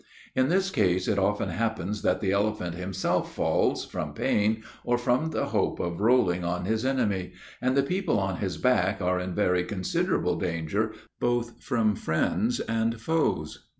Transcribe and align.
In 0.35 0.49
this 0.49 0.71
case 0.71 1.07
it 1.07 1.19
often 1.19 1.49
happens 1.49 2.01
that 2.01 2.21
the 2.21 2.31
elephant 2.31 2.73
himself 2.73 3.31
falls, 3.35 3.85
from 3.85 4.15
pain, 4.15 4.63
or 4.83 4.97
from 4.97 5.29
the 5.29 5.45
hope 5.45 5.79
of 5.79 6.01
rolling 6.01 6.43
on 6.43 6.65
his 6.65 6.83
enemy; 6.83 7.33
and 7.61 7.77
the 7.77 7.83
people 7.83 8.19
on 8.19 8.37
his 8.37 8.57
back 8.57 8.99
are 8.99 9.19
in 9.19 9.35
very 9.35 9.63
considerable 9.63 10.39
danger 10.39 10.95
both 11.19 11.61
from 11.61 11.93
friends 11.95 12.59
and 12.61 12.99
foes. 12.99 13.67